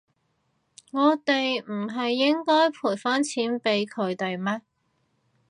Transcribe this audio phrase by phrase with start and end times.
[0.89, 4.63] 我哋唔係應該賠返錢畀佢哋咩？